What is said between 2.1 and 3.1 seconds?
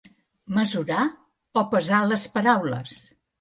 les paraules.